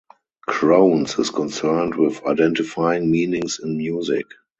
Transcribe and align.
Krones 0.47 1.19
is 1.19 1.29
concerned 1.29 1.93
with 1.93 2.25
identifying 2.25 3.11
meanings 3.11 3.59
in 3.59 3.77
music. 3.77 4.25